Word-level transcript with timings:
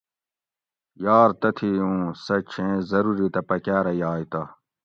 یار 1.03 1.29
تتھی 1.41 1.71
اُوں 1.83 2.01
سٞہ 2.25 2.37
چھیں 2.49 2.73
ضرورِتہ 2.89 3.41
پکاٞرہ 3.47 3.93
یائ 4.01 4.23
تہ 4.31 4.41